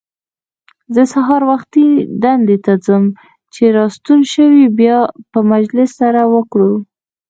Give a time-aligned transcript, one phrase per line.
[0.95, 1.87] زه سهار وختي
[2.23, 3.03] دندې ته ځم،
[3.53, 4.97] چې راستون شوې بیا
[5.31, 6.73] به مجلس سره وکړو.